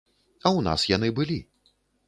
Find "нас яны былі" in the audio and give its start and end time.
0.69-1.39